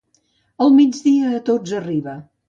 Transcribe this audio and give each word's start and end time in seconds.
El 0.65 0.71
migdia 0.77 1.33
a 1.39 1.41
tots 1.49 1.75
arriba. 1.81 2.17